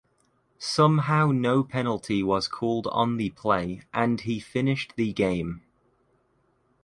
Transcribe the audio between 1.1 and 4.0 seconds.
no penalty was called on the play